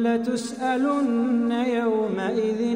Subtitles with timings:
[0.00, 2.67] لتسألن يومئذ